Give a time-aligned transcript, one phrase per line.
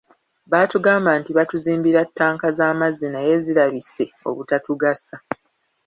[0.51, 5.15] Baatugamba nti batuzimbira ttanka z'amazzi naye zirabise obutatugasa.